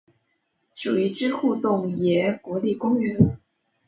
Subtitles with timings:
[0.73, 3.37] 属于支笏洞爷国立公园。